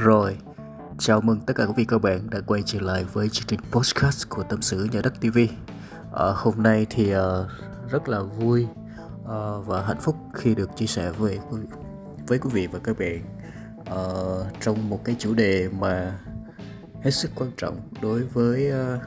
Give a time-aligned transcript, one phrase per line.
[0.00, 0.36] Rồi,
[0.98, 3.60] chào mừng tất cả quý vị các bạn đã quay trở lại với chương trình
[3.70, 5.38] podcast của Tâm sự Nhà đất TV.
[5.38, 5.46] À,
[6.12, 7.20] ờ, hôm nay thì uh,
[7.90, 8.66] rất là vui
[9.22, 11.38] uh, và hạnh phúc khi được chia sẻ với
[12.26, 13.20] với quý vị và các bạn
[13.80, 16.18] uh, trong một cái chủ đề mà
[17.02, 19.00] hết sức quan trọng đối với uh,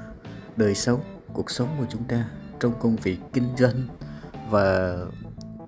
[0.56, 1.02] đời sống,
[1.34, 3.88] cuộc sống của chúng ta trong công việc kinh doanh
[4.50, 4.98] và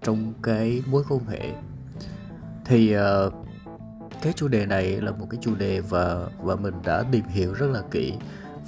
[0.04, 1.54] trong cái mối quan hệ
[2.66, 3.45] thì uh,
[4.26, 7.54] cái chủ đề này là một cái chủ đề và và mình đã tìm hiểu
[7.54, 8.14] rất là kỹ.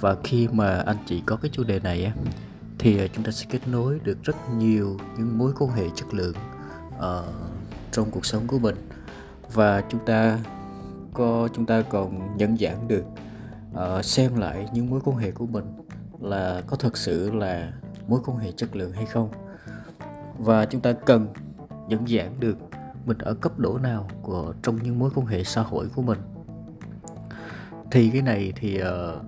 [0.00, 2.12] Và khi mà anh chị có cái chủ đề này á
[2.78, 6.14] thì ờ, chúng ta sẽ kết nối được rất nhiều những mối quan hệ chất
[6.14, 6.34] lượng
[6.96, 7.24] uh,
[7.92, 8.74] trong cuộc sống của mình.
[9.52, 10.38] Và chúng ta
[11.14, 13.04] có chúng ta còn nhận dạng được
[13.72, 15.64] uh, xem lại những mối quan hệ của mình
[16.20, 17.72] là có thật sự là
[18.08, 19.28] mối quan hệ chất lượng hay không.
[20.38, 21.28] Và chúng ta cần
[21.88, 22.56] nhận dạng được
[23.08, 26.18] mình ở cấp độ nào của trong những mối quan hệ xã hội của mình.
[27.90, 29.22] Thì cái này thì uh,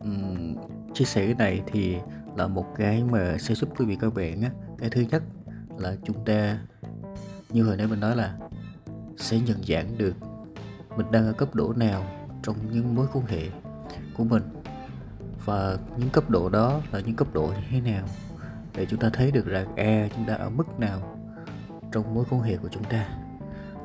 [0.00, 0.56] um,
[0.94, 1.96] chia sẻ cái này thì
[2.36, 5.22] là một cái mà sẽ giúp quý vị các bạn á cái thứ nhất
[5.78, 6.58] là chúng ta
[7.48, 8.36] như hồi nãy mình nói là
[9.16, 10.14] sẽ nhận dạng được
[10.96, 12.04] mình đang ở cấp độ nào
[12.42, 13.48] trong những mối quan hệ
[14.16, 14.42] của mình
[15.44, 18.04] và những cấp độ đó là những cấp độ như thế nào
[18.74, 21.19] để chúng ta thấy được rằng à chúng ta ở mức nào
[21.92, 23.08] trong mối quan hệ của chúng ta.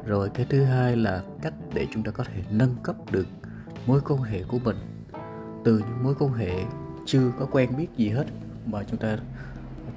[0.05, 3.27] Rồi cái thứ hai là cách để chúng ta có thể nâng cấp được
[3.85, 4.77] mối quan hệ của mình.
[5.63, 6.63] Từ những mối quan hệ
[7.05, 8.25] chưa có quen biết gì hết
[8.65, 9.17] mà chúng ta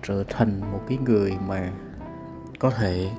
[0.02, 1.72] trở thành một cái người mà
[2.58, 3.10] có thể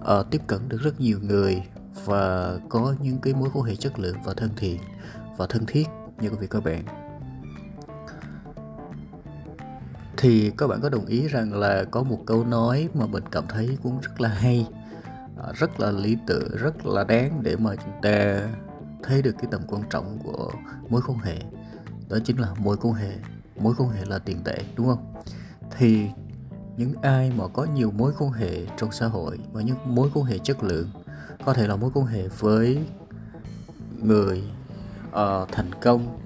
[0.00, 1.62] uh, tiếp cận được rất nhiều người
[2.04, 4.80] và có những cái mối quan hệ chất lượng và thân thiện
[5.36, 5.86] và thân thiết
[6.20, 6.99] như quý vị các bạn.
[10.20, 13.44] Thì các bạn có đồng ý rằng là có một câu nói mà mình cảm
[13.48, 14.66] thấy cũng rất là hay
[15.42, 18.48] à, rất là lý tưởng rất là đáng để mà chúng ta
[19.02, 20.52] thấy được cái tầm quan trọng của
[20.88, 21.36] mối quan hệ.
[22.08, 23.12] Đó chính là mối quan hệ
[23.56, 25.14] mối quan hệ là tiền tệ đúng không?
[25.78, 26.06] Thì
[26.76, 30.24] những ai mà có nhiều mối quan hệ trong xã hội và những mối quan
[30.24, 30.90] hệ chất lượng
[31.44, 32.78] có thể là mối quan hệ với
[34.02, 34.42] người
[35.08, 36.18] uh, thành công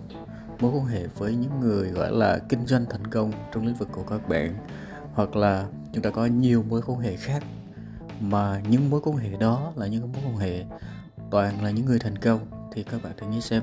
[0.60, 3.88] mối quan hệ với những người gọi là kinh doanh thành công trong lĩnh vực
[3.92, 4.54] của các bạn,
[5.14, 7.44] hoặc là chúng ta có nhiều mối quan hệ khác.
[8.20, 10.64] Mà những mối quan hệ đó là những mối quan hệ
[11.30, 12.40] toàn là những người thành công
[12.72, 13.62] thì các bạn thử nghĩ xem,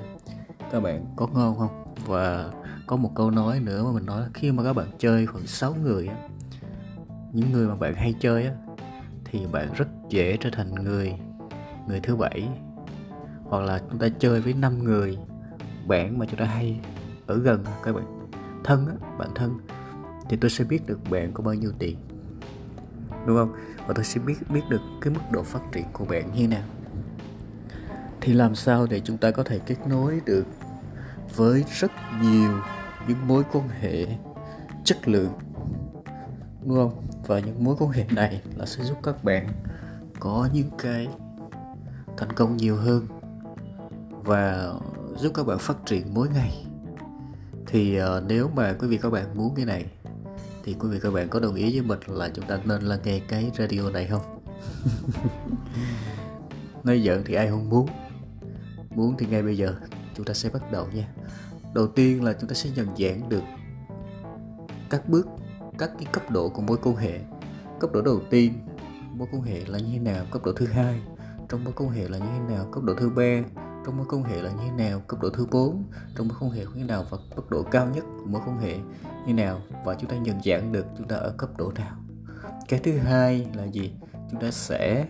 [0.71, 1.93] các bạn có ngon không?
[2.05, 2.51] Và
[2.87, 5.47] có một câu nói nữa mà mình nói là khi mà các bạn chơi khoảng
[5.47, 6.15] 6 người á,
[7.31, 8.53] những người mà bạn hay chơi á,
[9.25, 11.13] thì bạn rất dễ trở thành người
[11.87, 12.47] người thứ bảy.
[13.43, 15.17] Hoặc là chúng ta chơi với 5 người
[15.87, 16.79] bạn mà chúng ta hay
[17.27, 18.29] ở gần các bạn?
[18.63, 19.59] Thân á, bạn thân.
[20.29, 21.97] Thì tôi sẽ biết được bạn có bao nhiêu tiền.
[23.25, 23.53] Đúng không?
[23.87, 26.63] Và tôi sẽ biết biết được cái mức độ phát triển của bạn như nào.
[28.21, 30.45] Thì làm sao để chúng ta có thể kết nối được
[31.35, 32.51] với rất nhiều
[33.07, 34.07] những mối quan hệ
[34.83, 35.33] chất lượng?
[36.65, 37.03] Đúng không?
[37.27, 39.47] Và những mối quan hệ này là sẽ giúp các bạn
[40.19, 41.07] có những cái
[42.17, 43.07] thành công nhiều hơn.
[44.23, 44.73] Và
[45.21, 46.65] giúp các bạn phát triển mỗi ngày.
[47.67, 49.85] Thì uh, nếu mà quý vị các bạn muốn cái này
[50.63, 52.97] thì quý vị các bạn có đồng ý với mình là chúng ta nên là
[53.03, 54.21] nghe cái radio này không?
[56.83, 57.87] Nói giận thì ai không muốn.
[58.89, 59.75] Muốn thì ngay bây giờ
[60.15, 61.07] chúng ta sẽ bắt đầu nha.
[61.73, 63.43] Đầu tiên là chúng ta sẽ nhận dạng được
[64.89, 65.27] các bước
[65.77, 67.19] các cái cấp độ của mối quan hệ.
[67.79, 68.53] Cấp độ đầu tiên
[69.13, 70.25] mối quan hệ là như thế nào?
[70.31, 71.01] Cấp độ thứ hai
[71.49, 72.65] trong mối quan hệ là như thế nào?
[72.71, 74.99] Cấp độ thứ ba trong mối quan hệ là như thế nào?
[75.07, 75.83] Cấp độ thứ 4
[76.17, 78.59] trong mối quan hệ như thế nào và cấp độ cao nhất của mối quan
[78.59, 78.77] hệ
[79.27, 81.95] như nào và chúng ta nhận dạng được chúng ta ở cấp độ nào?
[82.67, 83.93] Cái thứ hai là gì?
[84.31, 85.05] Chúng ta sẽ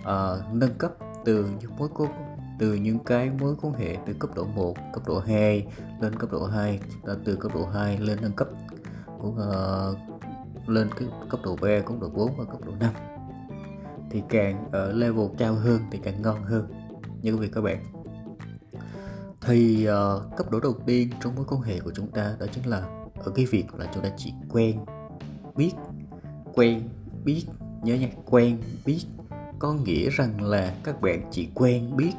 [0.00, 0.92] uh, nâng cấp
[1.24, 2.10] từ những mối quan
[2.58, 5.66] từ những cái mối quan hệ từ cấp độ 1, cấp độ 2
[6.00, 8.48] lên cấp độ 2 chúng ta từ cấp độ 2 lên nâng cấp
[9.18, 12.90] của uh, lên cái cấp độ 3, cấp độ 4 và cấp độ 5
[14.10, 16.85] thì càng ở level cao hơn thì càng ngon hơn
[17.22, 17.84] như quý vị các bạn.
[19.40, 22.66] Thì uh, cấp độ đầu tiên trong mối quan hệ của chúng ta đó chính
[22.66, 24.78] là ở cái việc là chúng ta chỉ quen
[25.56, 25.72] biết
[26.54, 26.88] quen
[27.24, 27.44] biết
[27.82, 29.00] nhớ nha quen biết.
[29.58, 32.12] Có nghĩa rằng là các bạn chỉ quen biết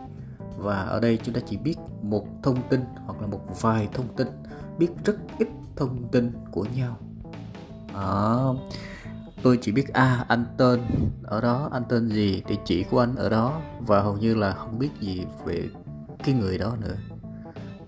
[0.58, 4.16] và ở đây chúng ta chỉ biết một thông tin hoặc là một vài thông
[4.16, 4.28] tin
[4.78, 6.98] biết rất ít thông tin của nhau.
[7.94, 8.38] À,
[9.48, 10.80] tôi chỉ biết à anh tên
[11.24, 13.62] ở đó, anh tên gì, địa chỉ của anh ở đó.
[13.80, 15.70] Và hầu như là không biết gì về
[16.24, 16.96] cái người đó nữa.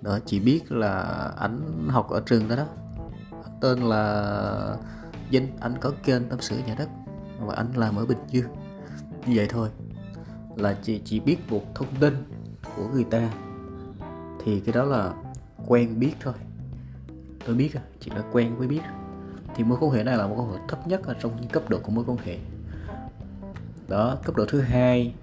[0.01, 1.01] Đó, chỉ biết là
[1.37, 2.65] anh học ở trường đó đó.
[3.43, 4.75] Anh tên là
[5.29, 6.89] Vinh anh có kênh tâm sự nhà đất
[7.39, 8.49] và anh làm ở Bình Dương.
[9.25, 9.69] Như vậy thôi,
[10.55, 12.13] là chị chỉ biết một thông tin
[12.75, 13.29] của người ta.
[14.43, 15.13] Thì cái đó là
[15.67, 16.33] quen biết thôi.
[17.45, 18.81] Tôi biết à, chỉ là quen với biết
[19.59, 21.69] thì mối quan hệ này là mối quan hệ thấp nhất ở trong những cấp
[21.69, 22.37] độ của mối quan hệ.
[23.87, 25.13] Đó, cấp độ thứ hai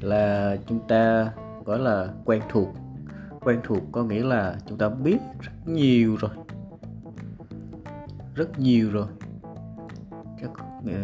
[0.00, 1.32] là chúng ta
[1.64, 2.68] gọi là quen thuộc.
[3.40, 6.30] Quen thuộc có nghĩa là chúng ta biết rất nhiều rồi.
[8.34, 9.06] Rất nhiều rồi.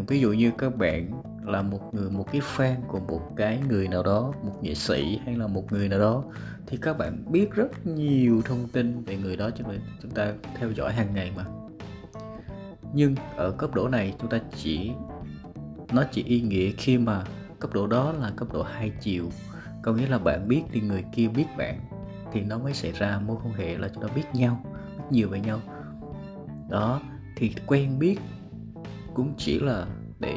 [0.08, 3.88] Ví dụ như các bạn là một người, một cái fan của một cái người
[3.88, 6.24] nào đó, một nghệ sĩ hay là một người nào đó,
[6.66, 10.32] thì các bạn biết rất nhiều thông tin về người đó cho nên chúng ta
[10.54, 11.44] theo dõi hàng ngày mà
[12.94, 14.92] nhưng ở cấp độ này chúng ta chỉ
[15.92, 17.24] nó chỉ ý nghĩa khi mà
[17.60, 19.30] cấp độ đó là cấp độ hai chiều.
[19.82, 21.80] Có nghĩa là bạn biết thì người kia biết bạn
[22.32, 24.64] thì nó mới xảy ra mối quan hệ là chúng ta biết nhau
[24.96, 25.60] biết nhiều về nhau.
[26.70, 27.00] Đó
[27.36, 28.18] thì quen biết
[29.14, 29.86] cũng chỉ là
[30.18, 30.34] để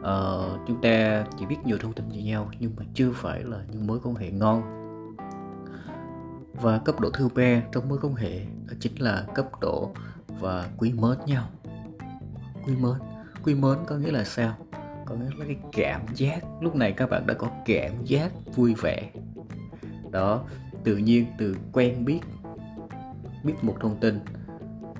[0.00, 3.58] uh, chúng ta chỉ biết nhiều thông tin về nhau nhưng mà chưa phải là
[3.72, 4.62] những mối quan hệ ngon.
[6.52, 9.90] Và cấp độ thứ ba trong mối quan hệ đó chính là cấp độ
[10.40, 11.44] và quý mến nhau
[12.66, 12.92] quy mến.
[13.42, 14.54] Quy mến có nghĩa là sao?
[15.06, 16.44] Có nghĩa là cái cảm giác.
[16.60, 19.10] Lúc này các bạn đã có cảm giác vui vẻ.
[20.10, 20.44] Đó
[20.84, 22.20] tự nhiên từ quen biết
[23.44, 24.20] biết một thông tin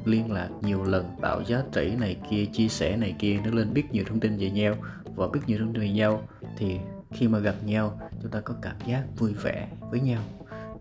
[0.05, 3.75] liên lạc nhiều lần tạo giá trị này kia chia sẻ này kia nó lên
[3.75, 4.75] biết nhiều thông tin về nhau.
[5.17, 6.23] Và biết nhiều thông tin về nhau
[6.57, 6.79] thì
[7.11, 10.23] khi mà gặp nhau chúng ta có cảm giác vui vẻ với nhau.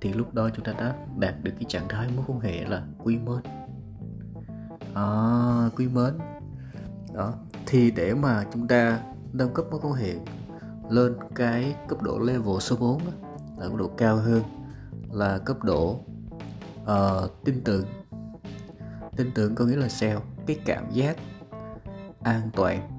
[0.02, 2.84] Thì lúc đó chúng ta đã đạt được cái trạng thái mối quan hệ là
[3.04, 3.42] quy mến.
[4.94, 6.14] À, quy mến
[7.14, 7.34] đó
[7.66, 9.00] thì để mà chúng ta
[9.34, 10.16] nâng cấp mối quan hệ
[10.90, 13.12] lên cái cấp độ level số 4 đó,
[13.58, 14.44] là cấp độ cao hơn
[15.12, 16.00] là cấp độ
[16.84, 17.86] uh, tin tưởng.
[19.16, 20.22] Tin tưởng có nghĩa là sao?
[20.48, 21.18] Cái cảm giác
[22.24, 22.90] an toàn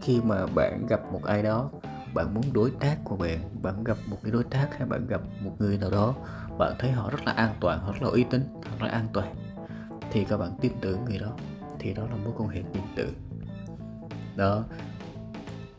[0.00, 1.70] khi mà bạn gặp một ai đó
[2.14, 5.20] bạn muốn đối tác của bạn bạn gặp một cái đối tác hay bạn gặp
[5.44, 6.14] một người nào đó
[6.58, 9.06] bạn thấy họ rất là an toàn họ rất là uy tín rất là an
[9.12, 9.34] toàn
[10.10, 11.32] thì các bạn tin tưởng người đó.
[11.78, 13.14] Thì đó là mối quan hệ tin tưởng
[14.40, 14.64] đó.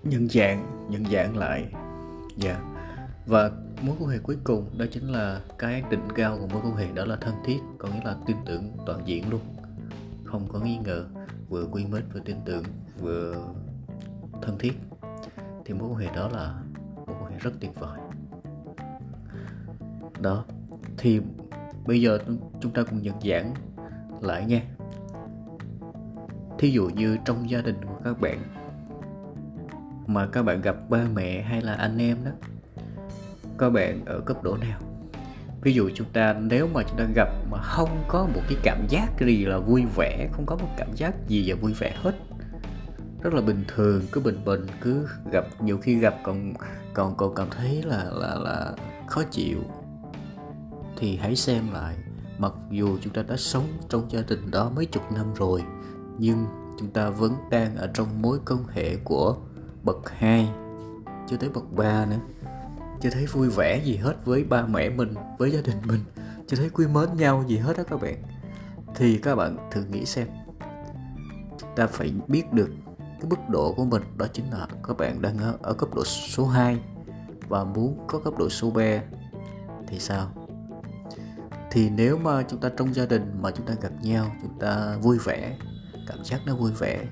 [0.04, 1.74] Nhân dạng nhân dạng lại.
[2.38, 2.50] Dạ.
[2.50, 2.63] Yeah.
[3.25, 6.75] và mối quan hệ cuối cùng đó chính là cái đỉnh cao của mối quan
[6.75, 9.42] hệ đó là thân thiết, có nghĩa là tin tưởng toàn diện luôn.
[10.24, 11.06] Không có nghi ngờ,
[11.50, 12.63] vừa quy mến vừa tin tưởng,
[13.00, 13.36] vừa
[14.42, 14.74] thân thiết.
[15.66, 16.62] Thì mối quan hệ đó là
[17.08, 18.00] mối quan hệ rất tuyệt vời.
[20.19, 20.46] Đó.
[20.98, 21.22] Thì
[21.86, 22.19] bây giờ
[22.62, 23.54] chúng ta cùng nhận giảng
[24.22, 24.62] lại nha
[26.62, 28.40] thí dụ như trong gia đình của các bạn
[30.08, 32.31] mà các bạn gặp ba mẹ hay là anh em đó
[33.58, 34.80] các bạn ở cấp độ nào?
[35.62, 38.88] Ví dụ chúng ta, nếu mà chúng ta gặp mà không có một cái cảm
[38.90, 42.16] giác gì là vui vẻ, không có một cảm giác gì là vui vẻ hết,
[43.22, 46.54] rất là bình thường, cứ bình bình, cứ gặp, nhiều khi gặp còn
[46.94, 48.74] còn còn cảm thấy là là là
[49.08, 49.60] khó chịu,
[50.98, 51.96] thì hãy xem lại.
[52.38, 55.63] Mặc dù chúng ta đã sống trong gia đình đó mấy chục năm rồi
[56.21, 56.45] nhưng
[56.79, 59.35] chúng ta vẫn đang ở trong mối quan hệ của
[59.83, 60.50] bậc 2
[61.27, 62.19] chưa tới bậc 3 nữa.
[63.01, 66.00] Chưa thấy vui vẻ gì hết với ba mẹ mình với gia đình mình
[66.47, 68.23] chưa thấy quý mến nhau gì hết đó các bạn.
[68.95, 70.27] Thì các bạn thử nghĩ xem
[71.59, 75.21] chúng ta phải biết được cái mức độ của mình đó chính là các bạn
[75.21, 76.79] đang ở, ở cấp độ số 2
[77.48, 79.01] và muốn có cấp độ số 3
[79.88, 80.31] thì sao?
[81.72, 84.98] Thì nếu mà chúng ta trong gia đình mà chúng ta gặp nhau chúng ta
[85.01, 85.57] vui vẻ
[86.08, 87.05] cảm giác nó vui vẻ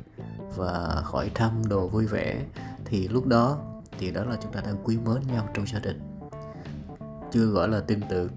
[0.55, 2.45] và hỏi thăm đồ vui vẻ,
[2.85, 3.57] thì lúc đó
[3.99, 5.99] thì đó là chúng ta đang quý mến nhau trong gia đình.
[7.31, 8.29] Chưa gọi là tin tưởng.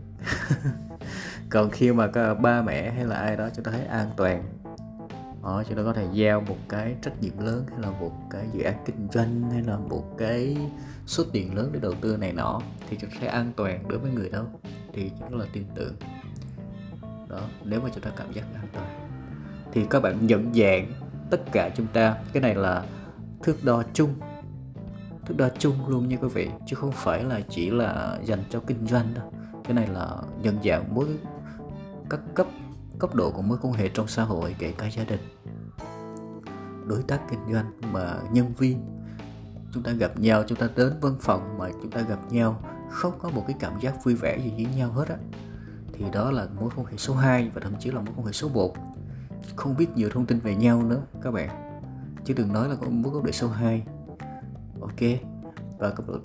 [1.51, 4.45] Còn khi mà các ba mẹ hay là ai đó, chúng ta thấy an toàn.
[5.43, 8.47] Họ chúng ta có thể giao một cái trách nhiệm lớn hay là một cái
[8.53, 10.57] dự án kinh doanh hay là một cái
[11.07, 13.99] số tiền lớn để đầu tư này nọ, thì chúng ta sẽ an toàn đối
[13.99, 14.45] với người đó.
[14.93, 15.95] Thì chúng là tin tưởng.
[17.29, 19.12] Đó, nếu mà chúng ta cảm giác an toàn
[19.73, 20.93] thì các bạn nhận dạng
[21.31, 22.17] tất cả chúng ta.
[22.33, 22.83] Cái này là
[23.43, 24.15] thước đo chung,
[25.27, 28.61] thước đo chung luôn nha quý vị, chứ không phải là chỉ là dành cho
[28.61, 29.33] kinh doanh đâu.
[29.65, 31.07] Cái này là nhận dạng mối,
[32.11, 32.47] các cấp
[32.99, 35.21] cấp độ của mối quan hệ trong xã hội, kể cả gia đình,
[36.87, 38.79] đối tác kinh doanh, mà nhân viên.
[39.73, 43.13] Chúng ta gặp nhau, chúng ta đến văn phòng mà chúng ta gặp nhau, không
[43.19, 45.17] có một cái cảm giác vui vẻ gì với nhau hết á.
[45.93, 48.33] Thì đó là mối quan hệ số 2 và thậm chí là mối quan hệ
[48.33, 48.75] số 1
[49.57, 51.49] không biết nhiều thông tin về nhau nữa các bạn.
[52.25, 53.83] Chứ đừng nói là có mối quan hệ số 2
[54.81, 55.21] ok
[55.79, 56.19] và cấp độ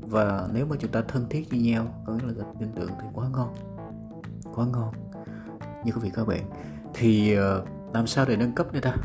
[0.00, 3.06] và nếu mà chúng ta thân thiết với nhau có nghĩa là tin tưởng thì
[3.14, 3.54] quá ngon.
[4.54, 4.94] Quá ngon.
[5.84, 6.50] Như quý vị các bạn.
[6.94, 8.96] Thì uh, làm sao để nâng cấp đây ta?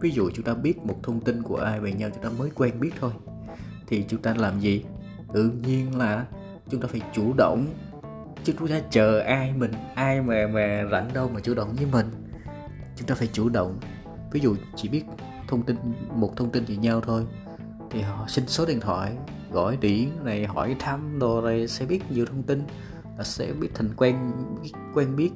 [0.00, 2.50] Ví dụ chúng ta biết một thông tin của ai về nhau chúng ta mới
[2.54, 3.12] quen biết thôi.
[3.86, 4.84] Thì chúng ta làm gì?
[5.32, 6.26] Tự nhiên là
[6.70, 7.66] chúng ta phải chủ động.
[8.44, 11.86] Chứ chúng ta chờ ai mình ai mà mà rảnh đâu mà chủ động với
[11.92, 12.06] mình
[12.96, 13.78] chúng ta phải chủ động.
[14.30, 15.04] Ví dụ chỉ biết
[15.48, 15.76] thông tin
[16.14, 17.26] một thông tin với nhau thôi.
[17.90, 19.16] Thì họ xin số điện thoại
[19.52, 22.62] gọi điện này hỏi thăm đồ này sẽ biết nhiều thông tin
[23.18, 24.32] là sẽ biết thành quen
[24.94, 25.30] quen biết.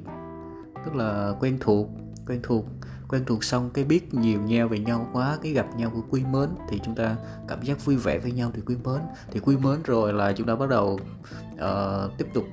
[0.85, 1.87] Tức là quen thuộc
[2.27, 2.65] quen thuộc
[3.09, 6.23] quen thuộc xong cái biết nhiều nhau về nhau quá cái gặp nhau của quý
[6.31, 7.15] mến thì chúng ta
[7.47, 9.01] cảm giác vui vẻ với nhau thì quý mến.
[9.31, 10.99] Thì quý mến rồi là chúng ta bắt đầu
[11.53, 12.43] uh, tiếp tục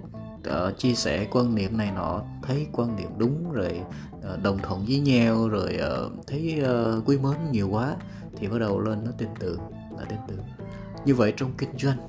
[0.47, 3.81] uh, chia sẻ quan niệm này nọ thấy quan niệm đúng rồi
[4.19, 7.97] uh, đồng thuận với nhau rồi uh, thấy uh, quý mến nhiều quá
[8.37, 9.61] thì bắt đầu lên nó tin tưởng
[9.99, 10.45] là tin tưởng.
[11.05, 12.09] Như vậy trong kinh doanh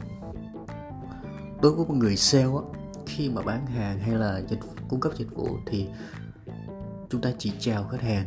[1.62, 5.12] đối với một người sale á khi mà bán hàng hay là dịch cung cấp
[5.15, 5.88] dịch vụ thì
[7.10, 8.25] chúng ta chỉ chào khách hàng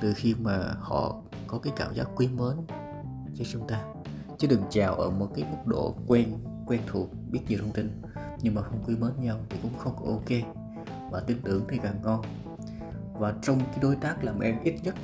[0.00, 2.56] từ khi mà họ có cái cảm giác quý mến
[3.34, 3.84] cho chúng ta.
[4.38, 8.02] Chứ đừng chào ở một cái mức độ quen quen thuộc biết nhiều thông tin
[8.40, 10.52] nhưng mà không quý mến nhau thì cũng không ok.
[11.10, 12.22] Và tin tưởng thì càng ngon.
[13.12, 14.94] Và trong cái đối tác làm ăn ít nhất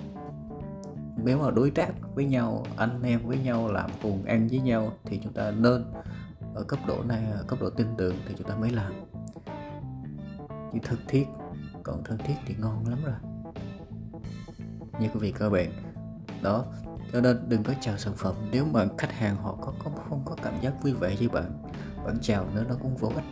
[1.25, 4.93] nếu mà đối tác với nhau anh em với nhau làm cùng ăn với nhau
[5.05, 5.85] thì chúng ta nên
[6.55, 8.93] ở cấp độ này cấp độ tin tưởng thì chúng ta mới làm.
[10.73, 11.27] Chứ thân thiết
[11.83, 13.15] còn thân thiết thì ngon lắm rồi.
[15.01, 15.73] Như quý vị các bạn
[16.43, 16.65] đó
[17.13, 18.35] cho nên đừng có chào sản phẩm.
[18.51, 21.63] Nếu mà khách hàng họ có, có không có cảm giác vui vẻ với bạn
[22.05, 23.25] bản chào nữa nó cũng vô ích.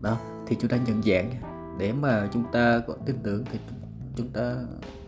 [0.00, 1.30] Đó thì chúng ta nhận dạng
[1.78, 3.58] để mà chúng ta có tin tưởng thì
[4.16, 4.56] chúng ta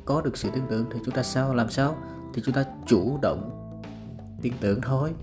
[0.05, 1.97] có được sự tin tưởng thì chúng ta sao làm sao?
[2.35, 3.73] Thì chúng ta chủ động
[4.43, 5.15] tin tưởng thôi.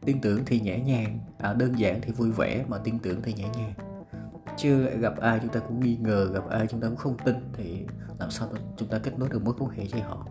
[0.00, 1.18] Tin tưởng thì nhẹ nhàng.
[1.38, 3.72] À, đơn giản thì vui vẻ mà tin tưởng thì nhẹ nhàng.
[4.56, 7.36] Chứ gặp ai chúng ta cũng nghi ngờ gặp ai chúng ta cũng không tin
[7.52, 7.86] thì
[8.18, 10.26] làm sao chúng ta kết nối được mối quan hệ với họ?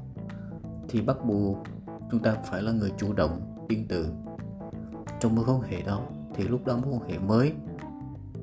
[0.89, 1.57] Thì bắt buộc
[2.11, 4.25] chúng ta phải là người chủ động tin tưởng
[5.19, 7.53] trong mối quan hệ đó, thì lúc đó mối quan hệ mới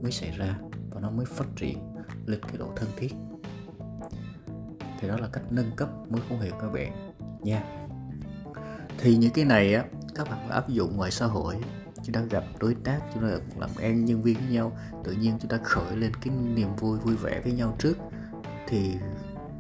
[0.03, 0.59] mới xảy ra
[0.91, 1.79] và nó mới phát triển
[2.27, 3.15] lên cái độ thân thiết.
[5.01, 7.65] Thì đó là cách nâng cấp mối quan hệ của các bạn nha.
[8.99, 11.57] Thì những cái này á, các bạn áp dụng ngoài xã hội,
[12.03, 13.29] chúng ta gặp đối tác, chúng ta
[13.59, 14.73] làm ăn nhân viên với nhau,
[15.05, 17.99] tự nhiên chúng ta khởi lên cái niềm vui vui vẻ với nhau trước,
[18.69, 18.97] thì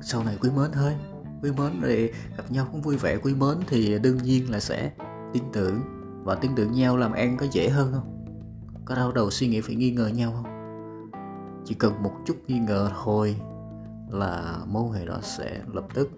[0.02, 0.92] sau này quý mến thôi.
[1.42, 4.92] Quý mến rồi gặp nhau cũng vui vẻ, quý mến thì đương nhiên là sẽ
[5.36, 5.80] tin tưởng.
[6.24, 8.24] Và tin tưởng nhau làm ăn có dễ hơn không?
[8.84, 10.52] Có đau đầu suy nghĩ phải nghi ngờ nhau không?
[11.64, 13.36] Chỉ cần một chút nghi ngờ thôi
[14.10, 16.10] là mối hệ đó sẽ lập tức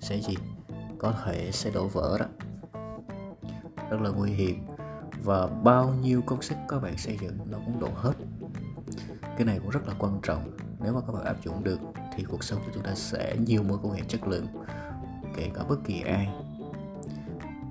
[0.00, 0.34] sẽ gì?
[0.98, 2.26] Có thể sẽ đổ vỡ đó.
[3.90, 4.66] Rất là nguy hiểm.
[5.24, 8.12] Và bao nhiêu công sức các bạn xây dựng nó cũng đổ hết.
[9.36, 10.50] Cái này cũng rất là quan trọng.
[10.80, 11.78] Nếu mà các bạn áp dụng được
[12.16, 14.46] thì cuộc sống của chúng ta sẽ nhiều mối quan hệ chất lượng,
[15.36, 16.45] kể cả bất kỳ ai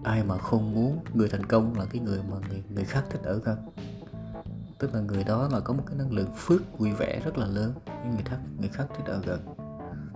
[0.05, 3.21] ai mà không muốn người thành công là cái người mà người, người khác thích
[3.23, 3.57] ở gần
[4.79, 7.47] tức là người đó là có một cái năng lượng phước vui vẻ rất là
[7.47, 9.39] lớn nhưng người khác người khác thích ở gần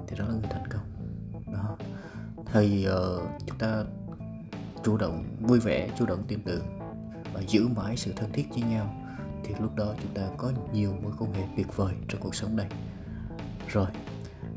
[0.07, 0.81] thì đó là người thành công.
[1.53, 1.77] Đó.
[2.53, 3.83] Thì uh, chúng ta
[4.83, 6.79] chủ động vui vẻ chủ động tin tưởng
[7.33, 8.95] và giữ mãi sự thân thiết với nhau
[9.43, 12.55] thì lúc đó chúng ta có nhiều mối quan hệ tuyệt vời trong cuộc sống
[12.55, 12.69] này.
[13.67, 13.87] Rồi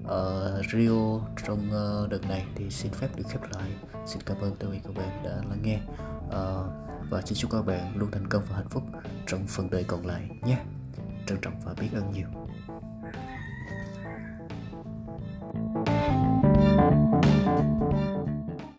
[0.04, 3.70] ở uh, Rio trong uh, đợt này thì xin phép được khép lại.
[4.06, 5.80] Xin cảm ơn tất cả các bạn đã lắng nghe.
[6.26, 6.72] Uh,
[7.10, 8.82] và xin chúc các bạn luôn thành công và hạnh phúc
[9.26, 10.58] trong phần đời còn lại nhé.
[11.26, 12.28] Trân trọng và biết ơn nhiều.